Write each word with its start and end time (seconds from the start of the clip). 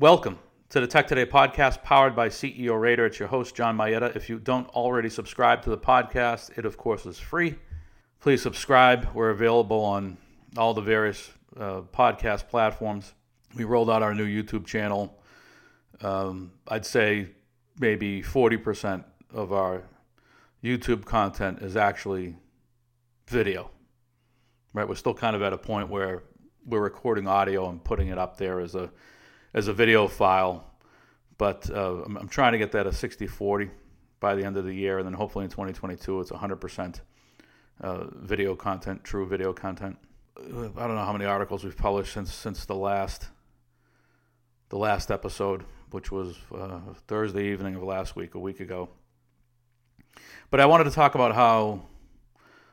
Welcome 0.00 0.38
to 0.68 0.78
the 0.78 0.86
Tech 0.86 1.08
Today 1.08 1.26
podcast 1.26 1.82
powered 1.82 2.14
by 2.14 2.28
CEO 2.28 2.80
Radar. 2.80 3.06
It's 3.06 3.18
your 3.18 3.26
host, 3.26 3.56
John 3.56 3.76
Mayetta. 3.76 4.14
If 4.14 4.28
you 4.28 4.38
don't 4.38 4.68
already 4.68 5.10
subscribe 5.10 5.60
to 5.62 5.70
the 5.70 5.76
podcast, 5.76 6.56
it 6.56 6.64
of 6.64 6.76
course 6.76 7.04
is 7.04 7.18
free. 7.18 7.56
Please 8.20 8.40
subscribe. 8.40 9.08
We're 9.12 9.30
available 9.30 9.80
on 9.80 10.16
all 10.56 10.72
the 10.72 10.82
various 10.82 11.28
uh, 11.56 11.80
podcast 11.92 12.46
platforms. 12.46 13.12
We 13.56 13.64
rolled 13.64 13.90
out 13.90 14.04
our 14.04 14.14
new 14.14 14.24
YouTube 14.24 14.66
channel. 14.66 15.18
Um, 16.00 16.52
I'd 16.68 16.86
say 16.86 17.30
maybe 17.80 18.22
40% 18.22 19.02
of 19.34 19.52
our 19.52 19.82
YouTube 20.62 21.06
content 21.06 21.60
is 21.60 21.76
actually 21.76 22.36
video. 23.26 23.72
Right? 24.72 24.88
We're 24.88 24.94
still 24.94 25.12
kind 25.14 25.34
of 25.34 25.42
at 25.42 25.52
a 25.52 25.58
point 25.58 25.88
where 25.88 26.22
we're 26.64 26.82
recording 26.82 27.26
audio 27.26 27.68
and 27.68 27.82
putting 27.82 28.06
it 28.06 28.18
up 28.18 28.36
there 28.36 28.60
as 28.60 28.76
a 28.76 28.92
as 29.54 29.68
a 29.68 29.72
video 29.72 30.08
file 30.08 30.68
but 31.38 31.70
uh, 31.70 32.02
I'm, 32.04 32.16
I'm, 32.16 32.28
trying 32.28 32.52
to 32.52 32.58
get 32.58 32.72
that 32.72 32.86
a 32.86 32.92
60 32.92 33.26
40 33.28 33.70
by 34.20 34.34
the 34.34 34.44
end 34.44 34.56
of 34.56 34.64
the 34.64 34.74
year. 34.74 34.98
And 34.98 35.06
then 35.06 35.14
hopefully 35.14 35.44
in 35.44 35.50
2022, 35.50 36.20
it's 36.20 36.30
100% 36.30 37.00
uh, 37.80 38.04
video 38.16 38.56
content, 38.56 39.04
true 39.04 39.26
video 39.26 39.52
content. 39.52 39.96
I 40.36 40.42
don't 40.42 40.74
know 40.74 41.04
how 41.04 41.12
many 41.12 41.24
articles 41.24 41.64
we've 41.64 41.76
published 41.76 42.12
since 42.12 42.32
since 42.32 42.64
the 42.64 42.76
last 42.76 43.28
the 44.68 44.78
last 44.78 45.10
episode, 45.10 45.64
which 45.90 46.12
was 46.12 46.36
uh, 46.54 46.78
Thursday 47.06 47.50
evening 47.50 47.74
of 47.74 47.82
last 47.82 48.14
week, 48.14 48.34
a 48.34 48.38
week 48.38 48.60
ago. 48.60 48.88
But 50.50 50.60
I 50.60 50.66
wanted 50.66 50.84
to 50.84 50.90
talk 50.90 51.14
about 51.16 51.34
how 51.34 51.86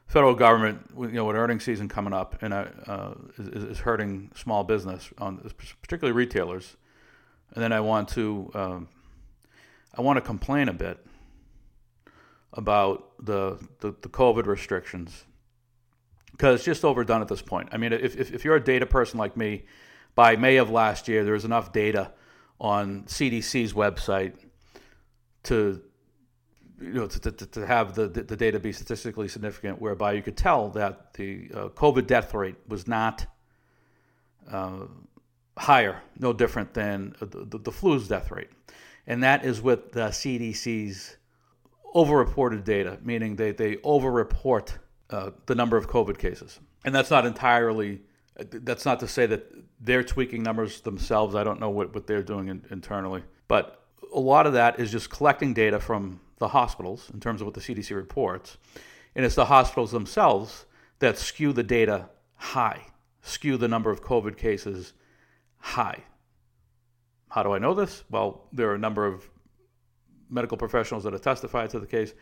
federal 0.07 0.35
government, 0.35 0.79
you 0.97 1.11
know, 1.11 1.25
with 1.25 1.35
earnings 1.35 1.63
season 1.63 1.89
coming 1.89 2.13
up, 2.13 2.41
and 2.41 2.53
uh, 2.53 3.13
is, 3.37 3.63
is, 3.63 3.79
hurting 3.79 4.31
small 4.35 4.63
business, 4.63 5.09
on 5.17 5.37
particularly 5.81 6.15
retailers 6.15 6.77
and 7.55 7.63
then 7.63 7.71
I 7.71 7.79
want 7.79 8.09
to 8.09 8.51
um, 8.53 8.87
I 9.93 10.01
want 10.01 10.17
to 10.17 10.21
complain 10.21 10.69
a 10.69 10.73
bit 10.73 11.03
about 12.53 13.11
the 13.23 13.57
the, 13.79 13.95
the 14.01 14.09
COVID 14.09 14.45
restrictions 14.45 15.25
because 16.31 16.55
it's 16.55 16.65
just 16.65 16.83
overdone 16.83 17.21
at 17.21 17.29
this 17.29 17.41
point. 17.41 17.69
I 17.71 17.77
mean, 17.77 17.93
if, 17.93 18.17
if, 18.17 18.33
if 18.33 18.43
you're 18.43 18.57
a 18.57 18.63
data 18.63 18.85
person 18.85 19.17
like 19.17 19.37
me, 19.37 19.63
by 20.15 20.35
May 20.35 20.57
of 20.57 20.69
last 20.69 21.07
year, 21.07 21.23
there 21.23 21.31
was 21.31 21.45
enough 21.45 21.71
data 21.71 22.11
on 22.59 23.03
CDC's 23.03 23.71
website 23.71 24.33
to 25.43 25.81
you 26.81 26.93
know 26.93 27.07
to, 27.07 27.31
to, 27.31 27.45
to 27.45 27.65
have 27.65 27.95
the, 27.95 28.07
the 28.07 28.35
data 28.35 28.59
be 28.59 28.71
statistically 28.71 29.27
significant, 29.27 29.81
whereby 29.81 30.13
you 30.13 30.21
could 30.21 30.37
tell 30.37 30.69
that 30.69 31.13
the 31.13 31.49
uh, 31.53 31.67
COVID 31.69 32.07
death 32.07 32.33
rate 32.33 32.55
was 32.67 32.87
not 32.87 33.25
uh, 34.51 34.85
higher, 35.57 36.01
no 36.19 36.33
different 36.33 36.73
than 36.73 37.15
the, 37.19 37.25
the, 37.25 37.57
the 37.57 37.71
flu's 37.71 38.07
death 38.07 38.31
rate. 38.31 38.49
And 39.07 39.23
that 39.23 39.45
is 39.45 39.61
with 39.61 39.91
the 39.91 40.07
CDC's 40.07 41.17
overreported 41.95 42.63
data, 42.63 42.97
meaning 43.03 43.35
they, 43.35 43.51
they 43.51 43.77
overreport 43.83 44.77
uh, 45.09 45.31
the 45.45 45.55
number 45.55 45.77
of 45.77 45.87
COVID 45.87 46.17
cases. 46.17 46.59
And 46.83 46.93
that's 46.93 47.09
not 47.09 47.25
entirely, 47.25 48.01
that's 48.35 48.85
not 48.85 48.99
to 48.99 49.07
say 49.07 49.25
that 49.27 49.51
they're 49.79 50.03
tweaking 50.03 50.43
numbers 50.43 50.81
themselves. 50.81 51.35
I 51.35 51.43
don't 51.43 51.59
know 51.59 51.69
what, 51.69 51.93
what 51.93 52.07
they're 52.07 52.23
doing 52.23 52.49
in, 52.49 52.65
internally. 52.69 53.23
But 53.47 53.84
a 54.13 54.19
lot 54.19 54.47
of 54.47 54.53
that 54.53 54.79
is 54.79 54.91
just 54.91 55.09
collecting 55.09 55.53
data 55.53 55.79
from 55.79 56.19
the 56.37 56.49
hospitals 56.49 57.09
in 57.13 57.19
terms 57.19 57.41
of 57.41 57.47
what 57.47 57.53
the 57.53 57.61
CDC 57.61 57.95
reports. 57.95 58.57
And 59.15 59.25
it's 59.25 59.35
the 59.35 59.45
hospitals 59.45 59.91
themselves 59.91 60.65
that 60.99 61.17
skew 61.17 61.53
the 61.53 61.63
data 61.63 62.09
high, 62.35 62.87
skew 63.21 63.57
the 63.57 63.67
number 63.67 63.89
of 63.89 64.03
COVID 64.03 64.37
cases 64.37 64.93
high. 65.57 66.03
How 67.29 67.43
do 67.43 67.53
I 67.53 67.59
know 67.59 67.73
this? 67.73 68.03
Well, 68.09 68.47
there 68.53 68.69
are 68.69 68.75
a 68.75 68.79
number 68.79 69.05
of 69.05 69.29
medical 70.29 70.57
professionals 70.57 71.03
that 71.03 71.13
have 71.13 71.21
testified 71.21 71.69
to 71.71 71.79
the 71.79 71.87
case. 71.87 72.13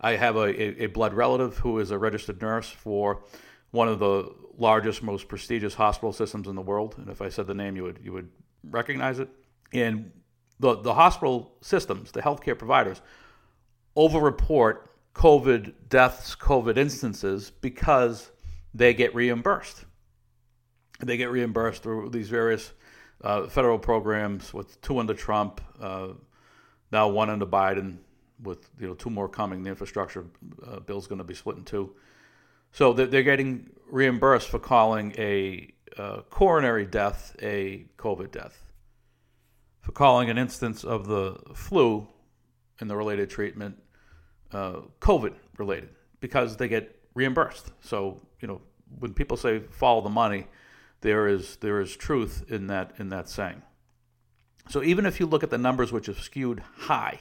I 0.00 0.12
have 0.12 0.36
a, 0.36 0.62
a, 0.62 0.84
a, 0.84 0.86
blood 0.86 1.12
relative 1.12 1.58
who 1.58 1.78
is 1.78 1.90
a 1.90 1.98
registered 1.98 2.40
nurse 2.40 2.70
for 2.70 3.22
one 3.70 3.88
of 3.88 3.98
the 3.98 4.32
largest, 4.56 5.02
most 5.02 5.28
prestigious 5.28 5.74
hospital 5.74 6.12
systems 6.12 6.48
in 6.48 6.54
the 6.54 6.62
world. 6.62 6.94
And 6.98 7.08
if 7.08 7.20
I 7.20 7.28
said 7.28 7.46
the 7.46 7.54
name, 7.54 7.76
you 7.76 7.82
would 7.84 8.00
you 8.02 8.12
would 8.12 8.30
recognize 8.64 9.18
it. 9.18 9.28
And 9.72 10.12
the 10.60 10.76
the 10.76 10.94
hospital 10.94 11.52
systems, 11.60 12.12
the 12.12 12.22
healthcare 12.22 12.56
providers, 12.56 13.02
overreport 13.96 14.90
COVID 15.14 15.72
deaths, 15.88 16.36
COVID 16.36 16.76
instances 16.76 17.50
because 17.50 18.30
they 18.72 18.94
get 18.94 19.14
reimbursed. 19.14 19.84
They 21.00 21.16
get 21.16 21.30
reimbursed 21.30 21.82
through 21.82 22.10
these 22.10 22.28
various 22.28 22.72
uh, 23.22 23.46
federal 23.46 23.78
programs 23.78 24.54
with 24.54 24.80
two 24.80 24.98
under 24.98 25.14
Trump, 25.14 25.60
uh, 25.80 26.08
now 26.92 27.08
one 27.08 27.30
under 27.30 27.46
Biden, 27.46 27.98
with 28.42 28.70
you 28.78 28.86
know 28.86 28.94
two 28.94 29.10
more 29.10 29.28
coming. 29.28 29.62
The 29.62 29.70
infrastructure 29.70 30.26
uh, 30.66 30.80
bill 30.80 30.98
is 30.98 31.06
going 31.06 31.18
to 31.18 31.24
be 31.24 31.34
split 31.34 31.56
in 31.56 31.64
two, 31.64 31.94
so 32.72 32.92
they're, 32.92 33.06
they're 33.06 33.22
getting 33.22 33.70
reimbursed 33.90 34.48
for 34.48 34.58
calling 34.58 35.14
a 35.18 35.72
uh, 35.98 36.22
coronary 36.30 36.86
death 36.86 37.34
a 37.42 37.84
COVID 37.98 38.30
death, 38.30 38.62
for 39.80 39.92
calling 39.92 40.30
an 40.30 40.38
instance 40.38 40.84
of 40.84 41.06
the 41.06 41.36
flu 41.54 42.06
and 42.78 42.90
the 42.90 42.96
related 42.96 43.30
treatment 43.30 43.76
uh, 44.52 44.80
COVID 45.00 45.34
related, 45.58 45.90
because 46.20 46.56
they 46.56 46.68
get 46.68 46.98
reimbursed. 47.14 47.70
So 47.80 48.20
you 48.40 48.48
know 48.48 48.60
when 48.98 49.14
people 49.14 49.36
say 49.36 49.60
follow 49.70 50.00
the 50.00 50.10
money 50.10 50.46
there 51.00 51.28
is 51.28 51.56
there 51.56 51.80
is 51.80 51.96
truth 51.96 52.44
in 52.48 52.66
that 52.66 52.92
in 52.98 53.08
that 53.08 53.28
saying. 53.28 53.62
So 54.68 54.82
even 54.82 55.06
if 55.06 55.18
you 55.18 55.26
look 55.26 55.42
at 55.42 55.50
the 55.50 55.58
numbers 55.58 55.90
which 55.90 56.06
have 56.06 56.20
skewed 56.20 56.60
high, 56.60 57.18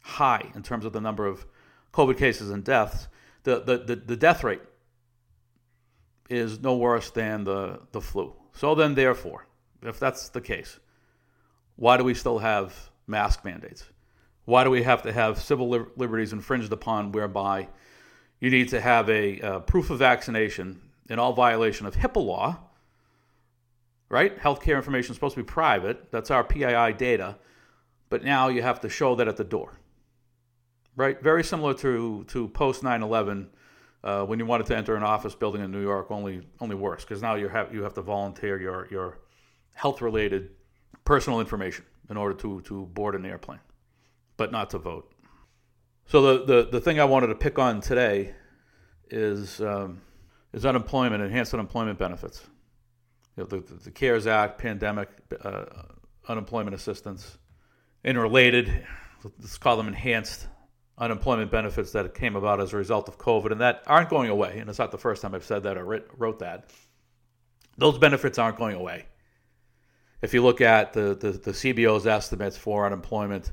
high 0.00 0.50
in 0.54 0.62
terms 0.62 0.84
of 0.84 0.92
the 0.92 1.00
number 1.00 1.26
of 1.26 1.46
COVID 1.92 2.18
cases 2.18 2.50
and 2.50 2.64
deaths, 2.64 3.06
the, 3.44 3.60
the, 3.60 3.78
the, 3.78 3.96
the 3.96 4.16
death 4.16 4.42
rate 4.42 4.62
is 6.28 6.60
no 6.60 6.76
worse 6.76 7.10
than 7.10 7.44
the, 7.44 7.80
the 7.92 8.00
flu. 8.00 8.34
So 8.52 8.74
then 8.74 8.94
therefore, 8.94 9.46
if 9.82 10.00
that's 10.00 10.28
the 10.30 10.40
case, 10.40 10.80
why 11.76 11.96
do 11.96 12.04
we 12.04 12.14
still 12.14 12.38
have 12.38 12.90
mask 13.06 13.44
mandates? 13.44 13.84
Why 14.44 14.64
do 14.64 14.70
we 14.70 14.82
have 14.82 15.02
to 15.02 15.12
have 15.12 15.40
civil 15.40 15.68
liberties 15.96 16.32
infringed 16.32 16.72
upon 16.72 17.12
whereby 17.12 17.68
you 18.40 18.50
need 18.50 18.68
to 18.70 18.80
have 18.80 19.08
a 19.08 19.40
uh, 19.40 19.60
proof 19.60 19.90
of 19.90 19.98
vaccination 19.98 20.80
in 21.08 21.18
all 21.18 21.32
violation 21.32 21.86
of 21.86 21.96
HIPAA 21.96 22.24
law, 22.24 22.58
right? 24.08 24.38
Healthcare 24.38 24.76
information 24.76 25.12
is 25.12 25.16
supposed 25.16 25.34
to 25.34 25.42
be 25.42 25.46
private. 25.46 26.10
That's 26.10 26.30
our 26.30 26.44
PII 26.44 26.92
data. 26.92 27.36
But 28.10 28.22
now 28.22 28.48
you 28.48 28.62
have 28.62 28.80
to 28.80 28.88
show 28.88 29.14
that 29.16 29.28
at 29.28 29.36
the 29.36 29.44
door, 29.44 29.78
right? 30.94 31.20
Very 31.22 31.42
similar 31.42 31.74
to, 31.74 32.24
to 32.28 32.48
post 32.48 32.82
9 32.82 33.02
11 33.02 33.48
uh, 34.04 34.24
when 34.26 34.38
you 34.38 34.44
wanted 34.44 34.66
to 34.66 34.76
enter 34.76 34.94
an 34.94 35.02
office 35.02 35.34
building 35.34 35.62
in 35.62 35.72
New 35.72 35.80
York, 35.80 36.10
only, 36.10 36.46
only 36.60 36.76
worse, 36.76 37.02
because 37.02 37.22
now 37.22 37.34
you 37.34 37.48
have, 37.48 37.74
you 37.74 37.82
have 37.82 37.94
to 37.94 38.02
volunteer 38.02 38.60
your, 38.60 38.86
your 38.90 39.18
health 39.72 40.02
related 40.02 40.50
personal 41.04 41.40
information 41.40 41.84
in 42.10 42.16
order 42.16 42.34
to, 42.34 42.60
to 42.62 42.86
board 42.86 43.14
an 43.14 43.24
airplane, 43.24 43.60
but 44.36 44.52
not 44.52 44.70
to 44.70 44.78
vote. 44.78 45.12
So 46.06 46.20
the, 46.20 46.44
the, 46.44 46.68
the 46.70 46.80
thing 46.80 47.00
I 47.00 47.04
wanted 47.04 47.28
to 47.28 47.34
pick 47.34 47.58
on 47.58 47.80
today 47.80 48.34
is. 49.10 49.60
Um, 49.60 50.00
is 50.54 50.64
unemployment, 50.64 51.22
enhanced 51.22 51.52
unemployment 51.52 51.98
benefits. 51.98 52.40
You 53.36 53.42
know, 53.42 53.48
the, 53.48 53.74
the 53.84 53.90
CARES 53.90 54.26
Act, 54.26 54.58
pandemic 54.58 55.08
uh, 55.42 55.64
unemployment 56.28 56.74
assistance, 56.74 57.38
interrelated, 58.04 58.86
let's 59.40 59.58
call 59.58 59.76
them 59.76 59.88
enhanced 59.88 60.46
unemployment 60.96 61.50
benefits 61.50 61.90
that 61.92 62.14
came 62.14 62.36
about 62.36 62.60
as 62.60 62.72
a 62.72 62.76
result 62.76 63.08
of 63.08 63.18
COVID 63.18 63.50
and 63.50 63.60
that 63.60 63.82
aren't 63.88 64.08
going 64.08 64.30
away. 64.30 64.58
And 64.58 64.70
it's 64.70 64.78
not 64.78 64.92
the 64.92 64.98
first 64.98 65.22
time 65.22 65.34
I've 65.34 65.44
said 65.44 65.64
that 65.64 65.76
or 65.76 65.84
writ, 65.84 66.08
wrote 66.16 66.38
that. 66.38 66.70
Those 67.76 67.98
benefits 67.98 68.38
aren't 68.38 68.56
going 68.56 68.76
away. 68.76 69.06
If 70.24 70.32
you 70.32 70.42
look 70.42 70.62
at 70.62 70.94
the, 70.94 71.14
the, 71.14 71.32
the 71.32 71.50
CBO's 71.50 72.06
estimates 72.06 72.56
for 72.56 72.86
unemployment 72.86 73.52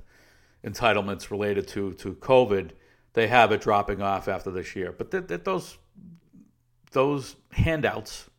entitlements 0.63 1.29
related 1.29 1.67
to, 1.67 1.91
to 1.95 2.13
COVID, 2.13 2.69
they 3.11 3.27
have 3.27 3.51
it 3.51 3.59
dropping 3.59 4.01
off 4.01 4.29
after 4.29 4.51
this 4.51 4.73
year. 4.73 4.93
But 4.97 5.11
th- 5.11 5.27
th- 5.27 5.43
those 5.43 5.77
those 6.93 7.35
handouts, 7.51 8.29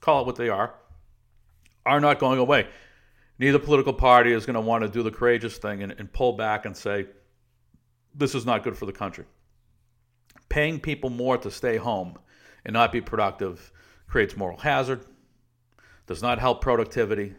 call 0.00 0.22
it 0.22 0.26
what 0.26 0.34
they 0.34 0.48
are, 0.48 0.74
are 1.86 2.00
not 2.00 2.18
going 2.18 2.40
away. 2.40 2.66
Neither 3.38 3.60
political 3.60 3.92
party 3.92 4.32
is 4.32 4.44
going 4.44 4.54
to 4.54 4.60
want 4.60 4.82
to 4.82 4.88
do 4.88 5.04
the 5.04 5.12
courageous 5.12 5.56
thing 5.58 5.84
and, 5.84 5.94
and 5.98 6.12
pull 6.12 6.32
back 6.32 6.64
and 6.64 6.76
say, 6.76 7.06
this 8.12 8.34
is 8.34 8.44
not 8.44 8.64
good 8.64 8.76
for 8.76 8.86
the 8.86 8.92
country. 8.92 9.24
Paying 10.48 10.80
people 10.80 11.10
more 11.10 11.38
to 11.38 11.50
stay 11.52 11.76
home 11.76 12.18
and 12.64 12.72
not 12.72 12.90
be 12.90 13.00
productive 13.00 13.70
creates 14.08 14.36
moral 14.36 14.58
hazard, 14.58 15.04
does 16.08 16.22
not 16.22 16.40
help 16.40 16.60
productivity, 16.60 17.34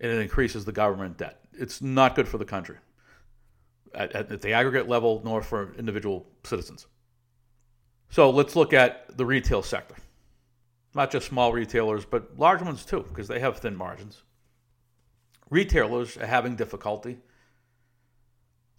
and 0.00 0.12
it 0.12 0.18
increases 0.18 0.64
the 0.64 0.72
government 0.72 1.16
debt. 1.16 1.40
It's 1.52 1.82
not 1.82 2.14
good 2.14 2.28
for 2.28 2.38
the 2.38 2.44
country 2.44 2.76
at, 3.94 4.14
at 4.14 4.40
the 4.40 4.52
aggregate 4.52 4.88
level 4.88 5.20
nor 5.24 5.42
for 5.42 5.74
individual 5.74 6.26
citizens. 6.44 6.86
So 8.10 8.30
let's 8.30 8.56
look 8.56 8.72
at 8.72 9.16
the 9.16 9.26
retail 9.26 9.62
sector. 9.62 9.96
Not 10.94 11.10
just 11.10 11.26
small 11.26 11.52
retailers, 11.52 12.04
but 12.04 12.38
large 12.38 12.62
ones 12.62 12.84
too, 12.84 13.04
because 13.08 13.28
they 13.28 13.40
have 13.40 13.58
thin 13.58 13.76
margins. 13.76 14.22
retailers 15.50 16.16
are 16.16 16.26
having 16.26 16.56
difficulty 16.56 17.18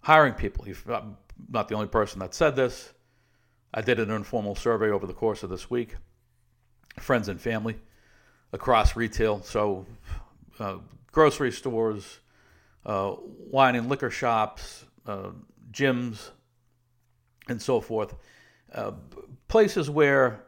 hiring 0.02 0.34
people. 0.34 0.66
I'm 0.88 1.16
not 1.48 1.68
the 1.68 1.74
only 1.74 1.88
person 1.88 2.20
that 2.20 2.34
said 2.34 2.56
this. 2.56 2.92
I 3.72 3.82
did 3.82 4.00
an 4.00 4.10
informal 4.10 4.54
survey 4.54 4.90
over 4.90 5.06
the 5.06 5.12
course 5.12 5.42
of 5.42 5.50
this 5.50 5.70
week, 5.70 5.96
friends 6.98 7.28
and 7.28 7.40
family 7.40 7.76
across 8.52 8.96
retail. 8.96 9.42
So, 9.42 9.86
uh, 10.58 10.78
grocery 11.12 11.52
stores, 11.52 12.20
uh, 12.86 13.14
wine 13.50 13.76
and 13.76 13.88
liquor 13.88 14.10
shops, 14.10 14.84
uh, 15.06 15.30
gyms, 15.72 16.30
and 17.48 17.60
so 17.60 17.80
forth. 17.80 18.14
Uh, 18.72 18.92
places 19.48 19.90
where 19.90 20.44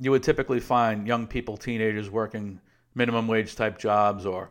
you 0.00 0.10
would 0.10 0.22
typically 0.22 0.60
find 0.60 1.06
young 1.06 1.26
people, 1.26 1.56
teenagers 1.56 2.10
working 2.10 2.60
minimum 2.94 3.28
wage 3.28 3.54
type 3.56 3.78
jobs 3.78 4.26
or 4.26 4.50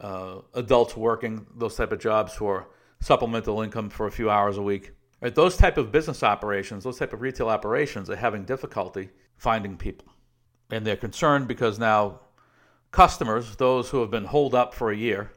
uh, 0.00 0.40
adults 0.54 0.96
working 0.96 1.46
those 1.56 1.76
type 1.76 1.92
of 1.92 1.98
jobs 1.98 2.34
for 2.34 2.68
supplemental 3.00 3.60
income 3.62 3.90
for 3.90 4.06
a 4.06 4.10
few 4.12 4.30
hours 4.30 4.56
a 4.56 4.62
week. 4.62 4.92
Right, 5.20 5.34
those 5.34 5.56
type 5.56 5.78
of 5.78 5.90
business 5.90 6.22
operations, 6.22 6.84
those 6.84 6.98
type 6.98 7.12
of 7.12 7.20
retail 7.20 7.48
operations 7.48 8.10
are 8.10 8.16
having 8.16 8.44
difficulty 8.44 9.10
finding 9.36 9.76
people. 9.76 10.08
And 10.70 10.86
they're 10.86 10.96
concerned 10.96 11.48
because 11.48 11.78
now 11.78 12.20
customers, 12.94 13.56
those 13.56 13.90
who 13.90 14.00
have 14.00 14.10
been 14.10 14.24
holed 14.24 14.54
up 14.54 14.72
for 14.72 14.90
a 14.90 14.96
year 14.96 15.32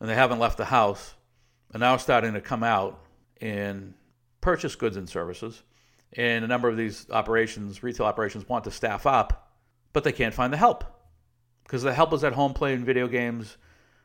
and 0.00 0.08
they 0.08 0.14
haven't 0.14 0.38
left 0.38 0.56
the 0.56 0.64
house, 0.64 1.14
are 1.74 1.80
now 1.80 1.96
starting 1.96 2.34
to 2.34 2.40
come 2.40 2.62
out 2.62 3.00
and 3.40 3.92
purchase 4.40 4.76
goods 4.76 4.96
and 4.96 5.08
services. 5.08 5.62
And 6.12 6.44
a 6.44 6.48
number 6.48 6.68
of 6.68 6.76
these 6.76 7.06
operations, 7.10 7.82
retail 7.82 8.06
operations, 8.06 8.48
want 8.48 8.64
to 8.64 8.70
staff 8.70 9.04
up, 9.04 9.50
but 9.92 10.04
they 10.04 10.12
can't 10.12 10.32
find 10.32 10.52
the 10.52 10.56
help 10.56 10.84
because 11.64 11.82
the 11.82 11.92
help 11.92 12.12
is 12.12 12.22
at 12.22 12.32
home 12.32 12.54
playing 12.54 12.84
video 12.84 13.08
games, 13.08 13.56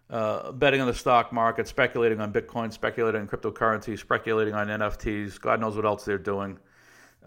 uh, 0.10 0.52
betting 0.52 0.82
on 0.82 0.88
the 0.88 0.94
stock 0.94 1.32
market, 1.32 1.68
speculating 1.68 2.20
on 2.20 2.34
Bitcoin, 2.34 2.74
speculating 2.74 3.22
on 3.22 3.28
cryptocurrency, 3.28 3.98
speculating 3.98 4.56
on 4.56 4.68
NFTs. 4.68 5.40
God 5.40 5.62
knows 5.62 5.76
what 5.76 5.86
else 5.86 6.04
they're 6.04 6.18
doing, 6.18 6.58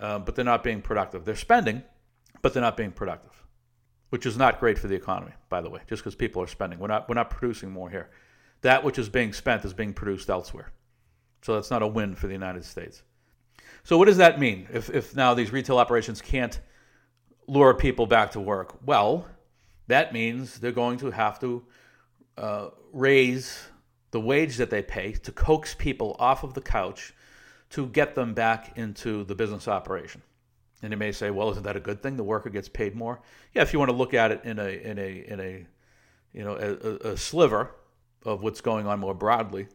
uh, 0.00 0.18
but 0.18 0.34
they're 0.34 0.44
not 0.44 0.64
being 0.64 0.82
productive. 0.82 1.24
They're 1.24 1.36
spending, 1.36 1.82
but 2.42 2.52
they're 2.52 2.62
not 2.62 2.76
being 2.76 2.90
productive, 2.90 3.43
which 4.14 4.26
is 4.26 4.36
not 4.36 4.60
great 4.60 4.78
for 4.78 4.86
the 4.86 4.94
economy, 4.94 5.32
by 5.48 5.60
the 5.60 5.68
way. 5.68 5.80
Just 5.88 6.00
because 6.00 6.14
people 6.14 6.40
are 6.40 6.46
spending, 6.46 6.78
we're 6.78 6.86
not 6.86 7.08
we're 7.08 7.16
not 7.16 7.30
producing 7.30 7.72
more 7.72 7.90
here. 7.90 8.10
That 8.60 8.84
which 8.84 8.96
is 8.96 9.08
being 9.08 9.32
spent 9.32 9.64
is 9.64 9.74
being 9.74 9.92
produced 9.92 10.30
elsewhere, 10.30 10.70
so 11.42 11.54
that's 11.54 11.68
not 11.68 11.82
a 11.82 11.86
win 11.88 12.14
for 12.14 12.28
the 12.28 12.32
United 12.32 12.64
States. 12.64 13.02
So 13.82 13.98
what 13.98 14.04
does 14.04 14.18
that 14.18 14.38
mean 14.38 14.68
if 14.72 14.88
if 14.88 15.16
now 15.16 15.34
these 15.34 15.50
retail 15.50 15.78
operations 15.78 16.22
can't 16.22 16.60
lure 17.48 17.74
people 17.74 18.06
back 18.06 18.30
to 18.30 18.40
work? 18.40 18.76
Well, 18.86 19.26
that 19.88 20.12
means 20.12 20.60
they're 20.60 20.70
going 20.70 20.98
to 20.98 21.10
have 21.10 21.40
to 21.40 21.64
uh, 22.38 22.68
raise 22.92 23.64
the 24.12 24.20
wage 24.20 24.58
that 24.58 24.70
they 24.70 24.82
pay 24.82 25.10
to 25.10 25.32
coax 25.32 25.74
people 25.74 26.14
off 26.20 26.44
of 26.44 26.54
the 26.54 26.60
couch 26.60 27.12
to 27.70 27.88
get 27.88 28.14
them 28.14 28.32
back 28.32 28.78
into 28.78 29.24
the 29.24 29.34
business 29.34 29.66
operation. 29.66 30.22
And 30.84 30.92
you 30.92 30.98
may 30.98 31.12
say, 31.12 31.30
well, 31.30 31.50
isn't 31.50 31.62
that 31.62 31.76
a 31.76 31.80
good 31.80 32.02
thing? 32.02 32.18
The 32.18 32.24
worker 32.24 32.50
gets 32.50 32.68
paid 32.68 32.94
more. 32.94 33.22
Yeah, 33.54 33.62
if 33.62 33.72
you 33.72 33.78
want 33.78 33.90
to 33.90 33.96
look 33.96 34.12
at 34.12 34.30
it 34.30 34.42
in 34.44 34.58
a 34.58 34.68
in 34.68 34.98
a 34.98 35.24
in 35.26 35.40
a 35.40 35.66
you 36.34 36.44
know 36.44 36.56
a, 36.56 37.12
a 37.12 37.16
sliver 37.16 37.74
of 38.22 38.42
what's 38.42 38.60
going 38.60 38.86
on 38.86 39.00
more 39.00 39.14
broadly, 39.14 39.66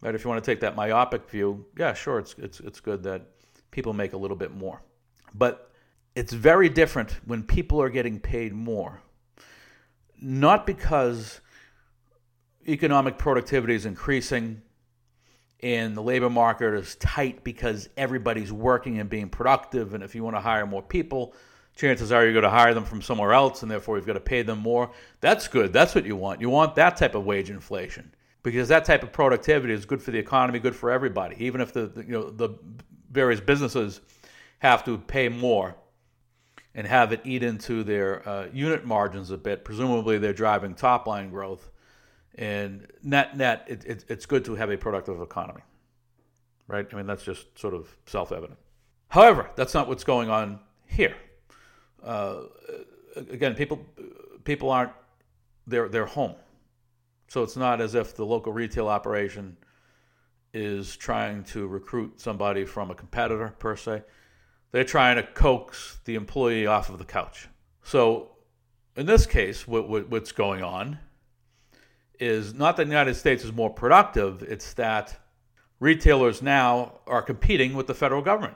right? 0.00 0.14
If 0.14 0.22
you 0.22 0.30
want 0.30 0.42
to 0.42 0.48
take 0.48 0.60
that 0.60 0.76
myopic 0.76 1.28
view, 1.28 1.66
yeah, 1.76 1.92
sure, 1.92 2.20
it's 2.20 2.36
it's 2.38 2.60
it's 2.60 2.78
good 2.78 3.02
that 3.02 3.26
people 3.72 3.92
make 3.92 4.12
a 4.12 4.16
little 4.16 4.36
bit 4.36 4.54
more, 4.54 4.80
but 5.34 5.72
it's 6.14 6.32
very 6.32 6.68
different 6.68 7.18
when 7.24 7.42
people 7.42 7.82
are 7.82 7.90
getting 7.90 8.20
paid 8.20 8.52
more, 8.52 9.02
not 10.20 10.66
because 10.66 11.40
economic 12.68 13.18
productivity 13.18 13.74
is 13.74 13.86
increasing 13.86 14.62
and 15.62 15.96
the 15.96 16.02
labor 16.02 16.28
market 16.28 16.74
is 16.74 16.96
tight 16.96 17.44
because 17.44 17.88
everybody's 17.96 18.52
working 18.52 18.98
and 18.98 19.08
being 19.08 19.28
productive. 19.28 19.94
And 19.94 20.02
if 20.02 20.14
you 20.14 20.24
want 20.24 20.34
to 20.34 20.40
hire 20.40 20.66
more 20.66 20.82
people, 20.82 21.34
chances 21.76 22.10
are 22.10 22.24
you're 22.24 22.32
going 22.32 22.42
to 22.42 22.50
hire 22.50 22.74
them 22.74 22.84
from 22.84 23.00
somewhere 23.00 23.32
else 23.32 23.62
and 23.62 23.70
therefore 23.70 23.96
you've 23.96 24.06
got 24.06 24.14
to 24.14 24.20
pay 24.20 24.42
them 24.42 24.58
more. 24.58 24.90
That's 25.20 25.46
good. 25.48 25.72
That's 25.72 25.94
what 25.94 26.04
you 26.04 26.16
want. 26.16 26.40
You 26.40 26.50
want 26.50 26.74
that 26.74 26.96
type 26.96 27.14
of 27.14 27.24
wage 27.24 27.48
inflation 27.48 28.12
because 28.42 28.68
that 28.68 28.84
type 28.84 29.04
of 29.04 29.12
productivity 29.12 29.72
is 29.72 29.84
good 29.86 30.02
for 30.02 30.10
the 30.10 30.18
economy, 30.18 30.58
good 30.58 30.74
for 30.74 30.90
everybody. 30.90 31.36
Even 31.38 31.60
if 31.60 31.72
the, 31.72 31.92
you 31.96 32.12
know 32.12 32.30
the 32.30 32.50
various 33.10 33.40
businesses 33.40 34.00
have 34.58 34.84
to 34.84 34.98
pay 34.98 35.28
more 35.28 35.76
and 36.74 36.86
have 36.86 37.12
it 37.12 37.20
eat 37.24 37.42
into 37.42 37.84
their 37.84 38.26
uh, 38.28 38.46
unit 38.52 38.84
margins 38.84 39.30
a 39.30 39.36
bit, 39.36 39.64
presumably 39.64 40.18
they're 40.18 40.32
driving 40.32 40.74
top 40.74 41.06
line 41.06 41.30
growth 41.30 41.70
and 42.34 42.86
net 43.02 43.36
net, 43.36 43.64
it, 43.68 43.84
it, 43.84 44.04
it's 44.08 44.26
good 44.26 44.44
to 44.46 44.54
have 44.54 44.70
a 44.70 44.76
productive 44.76 45.20
economy, 45.20 45.62
right? 46.66 46.86
I 46.90 46.96
mean, 46.96 47.06
that's 47.06 47.24
just 47.24 47.58
sort 47.58 47.74
of 47.74 47.94
self 48.06 48.32
evident. 48.32 48.58
However, 49.08 49.50
that's 49.56 49.74
not 49.74 49.88
what's 49.88 50.04
going 50.04 50.30
on 50.30 50.60
here. 50.86 51.14
Uh, 52.02 52.42
again, 53.30 53.54
people 53.54 53.84
people 54.44 54.70
aren't 54.70 54.92
they're 55.66 55.88
they're 55.88 56.06
home, 56.06 56.34
so 57.28 57.42
it's 57.42 57.56
not 57.56 57.80
as 57.80 57.94
if 57.94 58.16
the 58.16 58.24
local 58.24 58.52
retail 58.52 58.88
operation 58.88 59.56
is 60.54 60.96
trying 60.96 61.44
to 61.44 61.66
recruit 61.66 62.20
somebody 62.20 62.64
from 62.64 62.90
a 62.90 62.94
competitor 62.94 63.54
per 63.58 63.76
se. 63.76 64.02
They're 64.70 64.84
trying 64.84 65.16
to 65.16 65.22
coax 65.22 65.98
the 66.04 66.14
employee 66.14 66.66
off 66.66 66.88
of 66.88 66.98
the 66.98 67.04
couch. 67.04 67.48
So, 67.82 68.30
in 68.96 69.06
this 69.06 69.26
case, 69.26 69.66
what, 69.66 69.88
what, 69.88 70.08
what's 70.08 70.32
going 70.32 70.62
on 70.62 70.98
is 72.18 72.54
not 72.54 72.76
that 72.76 72.84
the 72.84 72.90
United 72.90 73.14
States 73.14 73.44
is 73.44 73.52
more 73.52 73.70
productive, 73.70 74.42
it's 74.42 74.74
that 74.74 75.18
retailers 75.80 76.42
now 76.42 77.00
are 77.06 77.22
competing 77.22 77.74
with 77.74 77.86
the 77.86 77.94
federal 77.94 78.22
government. 78.22 78.54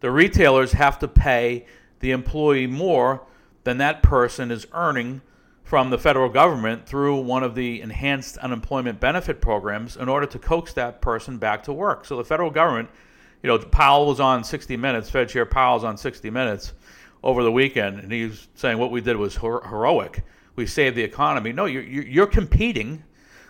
The 0.00 0.10
retailers 0.10 0.72
have 0.72 0.98
to 1.00 1.08
pay 1.08 1.66
the 2.00 2.12
employee 2.12 2.66
more 2.66 3.26
than 3.64 3.78
that 3.78 4.02
person 4.02 4.50
is 4.50 4.66
earning 4.72 5.20
from 5.64 5.90
the 5.90 5.98
federal 5.98 6.30
government 6.30 6.86
through 6.86 7.20
one 7.20 7.42
of 7.42 7.54
the 7.54 7.82
enhanced 7.82 8.38
unemployment 8.38 8.98
benefit 8.98 9.40
programs 9.40 9.98
in 9.98 10.08
order 10.08 10.24
to 10.24 10.38
coax 10.38 10.72
that 10.72 11.02
person 11.02 11.36
back 11.36 11.62
to 11.64 11.72
work. 11.74 12.06
So 12.06 12.16
the 12.16 12.24
federal 12.24 12.50
government, 12.50 12.88
you 13.42 13.48
know, 13.48 13.58
Powell 13.58 14.06
was 14.06 14.18
on 14.18 14.44
60 14.44 14.78
Minutes, 14.78 15.10
Fed 15.10 15.28
Chair 15.28 15.44
Powell 15.44 15.74
was 15.74 15.84
on 15.84 15.98
60 15.98 16.30
Minutes 16.30 16.72
over 17.22 17.42
the 17.42 17.52
weekend, 17.52 17.98
and 17.98 18.10
he 18.10 18.24
was 18.24 18.48
saying 18.54 18.78
what 18.78 18.90
we 18.90 19.02
did 19.02 19.16
was 19.16 19.36
heroic 19.36 20.24
we 20.58 20.66
save 20.66 20.94
the 20.94 21.02
economy. 21.02 21.52
No, 21.52 21.64
you're, 21.64 21.82
you're 21.82 22.26
competing 22.26 23.02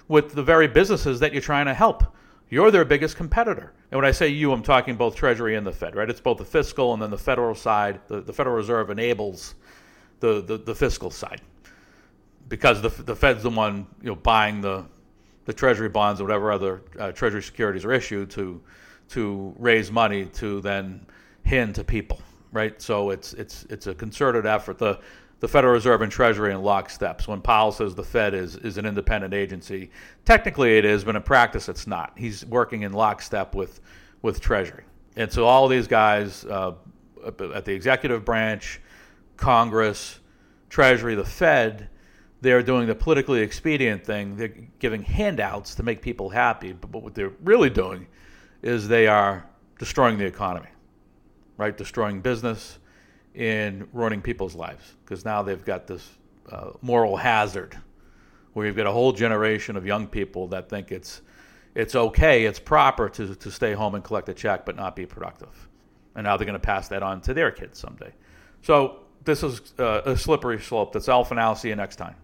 with 0.06 0.32
the 0.32 0.42
very 0.42 0.68
businesses 0.68 1.18
that 1.20 1.32
you're 1.32 1.42
trying 1.42 1.66
to 1.66 1.74
help. 1.74 2.04
You're 2.50 2.70
their 2.70 2.84
biggest 2.84 3.16
competitor. 3.16 3.72
And 3.90 3.98
when 3.98 4.06
I 4.06 4.12
say 4.12 4.28
you, 4.28 4.52
I'm 4.52 4.62
talking 4.62 4.94
both 4.94 5.16
Treasury 5.16 5.56
and 5.56 5.66
the 5.66 5.72
Fed, 5.72 5.96
right? 5.96 6.08
It's 6.08 6.20
both 6.20 6.38
the 6.38 6.44
fiscal 6.44 6.92
and 6.92 7.02
then 7.02 7.10
the 7.10 7.18
federal 7.18 7.54
side. 7.54 8.00
The, 8.08 8.20
the 8.20 8.32
Federal 8.32 8.56
Reserve 8.56 8.90
enables 8.90 9.54
the, 10.20 10.42
the, 10.42 10.58
the 10.58 10.74
fiscal 10.74 11.10
side 11.10 11.40
because 12.48 12.80
the, 12.82 12.90
the 12.90 13.16
Fed's 13.16 13.42
the 13.42 13.50
one 13.50 13.86
you 14.02 14.08
know 14.08 14.16
buying 14.16 14.60
the, 14.60 14.84
the 15.46 15.52
Treasury 15.52 15.88
bonds 15.88 16.20
or 16.20 16.24
whatever 16.24 16.52
other 16.52 16.82
uh, 16.98 17.12
Treasury 17.12 17.42
securities 17.42 17.84
are 17.84 17.92
issued 17.92 18.30
to 18.30 18.60
to 19.10 19.54
raise 19.58 19.90
money 19.90 20.26
to 20.26 20.60
then 20.60 21.06
hand 21.44 21.74
to 21.74 21.84
people, 21.84 22.20
right? 22.52 22.80
So 22.82 23.08
it's 23.10 23.32
it's 23.34 23.64
it's 23.70 23.86
a 23.86 23.94
concerted 23.94 24.44
effort. 24.44 24.76
The 24.78 25.00
the 25.40 25.48
Federal 25.48 25.72
Reserve 25.72 26.02
and 26.02 26.10
Treasury 26.10 26.52
in 26.52 26.62
lockstep. 26.62 27.22
So 27.22 27.32
when 27.32 27.40
Powell 27.40 27.72
says 27.72 27.94
the 27.94 28.02
Fed 28.02 28.34
is, 28.34 28.56
is 28.56 28.76
an 28.76 28.86
independent 28.86 29.34
agency, 29.34 29.90
technically 30.24 30.78
it 30.78 30.84
is, 30.84 31.04
but 31.04 31.14
in 31.16 31.22
practice 31.22 31.68
it's 31.68 31.86
not. 31.86 32.12
He's 32.16 32.44
working 32.46 32.82
in 32.82 32.92
lockstep 32.92 33.54
with, 33.54 33.80
with 34.22 34.40
Treasury. 34.40 34.84
And 35.16 35.30
so 35.32 35.46
all 35.46 35.68
these 35.68 35.86
guys 35.86 36.44
uh, 36.44 36.72
at 37.24 37.64
the 37.64 37.72
executive 37.72 38.24
branch, 38.24 38.80
Congress, 39.36 40.20
Treasury, 40.70 41.14
the 41.14 41.24
Fed, 41.24 41.88
they're 42.40 42.62
doing 42.62 42.86
the 42.86 42.94
politically 42.94 43.40
expedient 43.40 44.04
thing. 44.04 44.36
They're 44.36 44.54
giving 44.78 45.02
handouts 45.02 45.74
to 45.76 45.82
make 45.82 46.02
people 46.02 46.28
happy. 46.28 46.72
But 46.72 47.02
what 47.02 47.14
they're 47.14 47.32
really 47.42 47.70
doing 47.70 48.06
is 48.62 48.86
they 48.86 49.06
are 49.06 49.48
destroying 49.78 50.18
the 50.18 50.26
economy, 50.26 50.68
right? 51.56 51.76
Destroying 51.76 52.20
business, 52.20 52.78
in 53.38 53.88
ruining 53.92 54.20
people's 54.20 54.56
lives 54.56 54.96
because 55.04 55.24
now 55.24 55.42
they've 55.42 55.64
got 55.64 55.86
this 55.86 56.10
uh, 56.50 56.70
moral 56.82 57.16
hazard 57.16 57.78
where 58.52 58.66
you've 58.66 58.76
got 58.76 58.88
a 58.88 58.92
whole 58.92 59.12
generation 59.12 59.76
of 59.76 59.86
young 59.86 60.08
people 60.08 60.48
that 60.48 60.68
think 60.68 60.90
it's 60.92 61.22
it's 61.76 61.94
okay, 61.94 62.46
it's 62.46 62.58
proper 62.58 63.08
to, 63.08 63.36
to 63.36 63.50
stay 63.52 63.72
home 63.72 63.94
and 63.94 64.02
collect 64.02 64.28
a 64.28 64.34
check 64.34 64.66
but 64.66 64.74
not 64.74 64.96
be 64.96 65.06
productive. 65.06 65.68
And 66.16 66.24
now 66.24 66.36
they're 66.36 66.46
going 66.46 66.54
to 66.54 66.58
pass 66.58 66.88
that 66.88 67.04
on 67.04 67.20
to 67.22 67.34
their 67.34 67.52
kids 67.52 67.78
someday. 67.78 68.12
So 68.62 69.00
this 69.24 69.44
is 69.44 69.60
uh, 69.78 70.02
a 70.04 70.16
slippery 70.16 70.58
slope. 70.58 70.92
That's 70.92 71.08
alpha 71.08 71.54
see 71.56 71.68
you 71.68 71.76
next 71.76 71.96
time. 71.96 72.16